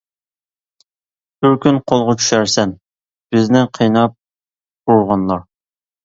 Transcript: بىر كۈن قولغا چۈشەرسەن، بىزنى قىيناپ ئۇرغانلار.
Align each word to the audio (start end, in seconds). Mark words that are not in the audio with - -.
بىر 1.45 1.51
كۈن 1.65 1.75
قولغا 1.91 2.15
چۈشەرسەن، 2.21 2.73
بىزنى 3.35 3.61
قىيناپ 3.79 4.15
ئۇرغانلار. 4.93 5.45